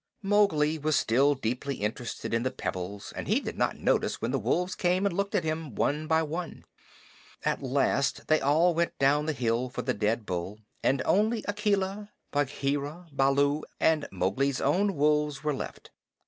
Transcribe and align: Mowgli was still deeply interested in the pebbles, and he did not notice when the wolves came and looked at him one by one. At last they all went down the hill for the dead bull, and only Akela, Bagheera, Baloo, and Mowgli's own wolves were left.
Mowgli 0.23 0.79
was 0.79 0.95
still 0.95 1.35
deeply 1.35 1.75
interested 1.75 2.33
in 2.33 2.41
the 2.41 2.49
pebbles, 2.49 3.13
and 3.15 3.27
he 3.27 3.39
did 3.39 3.55
not 3.55 3.77
notice 3.77 4.19
when 4.19 4.31
the 4.31 4.39
wolves 4.39 4.73
came 4.73 5.05
and 5.05 5.15
looked 5.15 5.35
at 5.35 5.43
him 5.43 5.75
one 5.75 6.07
by 6.07 6.23
one. 6.23 6.65
At 7.45 7.61
last 7.61 8.25
they 8.25 8.41
all 8.41 8.73
went 8.73 8.97
down 8.97 9.27
the 9.27 9.31
hill 9.31 9.69
for 9.69 9.83
the 9.83 9.93
dead 9.93 10.25
bull, 10.25 10.57
and 10.81 11.03
only 11.05 11.45
Akela, 11.47 12.09
Bagheera, 12.31 13.09
Baloo, 13.11 13.63
and 13.79 14.07
Mowgli's 14.11 14.59
own 14.59 14.95
wolves 14.95 15.43
were 15.43 15.53
left. 15.53 15.91